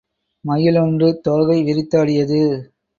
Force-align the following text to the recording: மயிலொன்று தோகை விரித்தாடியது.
மயிலொன்று 0.45 1.21
தோகை 1.21 1.59
விரித்தாடியது. 1.63 2.41